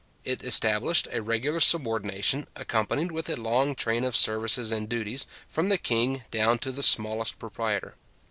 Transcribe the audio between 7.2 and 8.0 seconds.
proprietor.